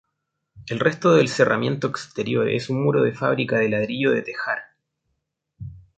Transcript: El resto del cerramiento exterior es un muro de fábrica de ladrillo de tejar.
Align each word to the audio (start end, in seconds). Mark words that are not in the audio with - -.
El 0.65 0.79
resto 0.79 1.13
del 1.13 1.29
cerramiento 1.29 1.85
exterior 1.85 2.49
es 2.49 2.71
un 2.71 2.83
muro 2.83 3.03
de 3.03 3.13
fábrica 3.13 3.57
de 3.59 3.69
ladrillo 3.69 4.09
de 4.09 4.23
tejar. 4.23 4.57